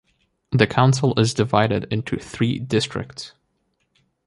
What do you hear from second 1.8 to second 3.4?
into three districts.